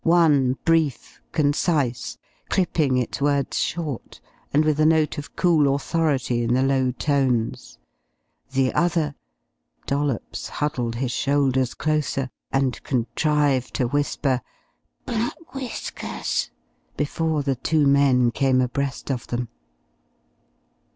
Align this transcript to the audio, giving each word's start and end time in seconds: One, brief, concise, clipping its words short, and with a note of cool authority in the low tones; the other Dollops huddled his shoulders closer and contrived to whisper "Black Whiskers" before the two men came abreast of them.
One, 0.03 0.57
brief, 0.65 1.21
concise, 1.31 2.17
clipping 2.49 2.97
its 2.97 3.21
words 3.21 3.59
short, 3.59 4.19
and 4.51 4.65
with 4.65 4.79
a 4.79 4.85
note 4.87 5.19
of 5.19 5.35
cool 5.35 5.75
authority 5.75 6.41
in 6.41 6.55
the 6.55 6.63
low 6.63 6.89
tones; 6.93 7.77
the 8.51 8.73
other 8.73 9.13
Dollops 9.85 10.49
huddled 10.49 10.95
his 10.95 11.11
shoulders 11.11 11.75
closer 11.75 12.31
and 12.51 12.81
contrived 12.81 13.75
to 13.75 13.85
whisper 13.87 14.41
"Black 15.05 15.53
Whiskers" 15.53 16.49
before 16.97 17.43
the 17.43 17.55
two 17.57 17.85
men 17.85 18.31
came 18.31 18.59
abreast 18.59 19.11
of 19.11 19.27
them. 19.27 19.49